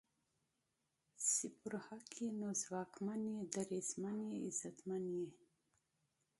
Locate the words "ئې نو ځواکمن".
2.21-3.21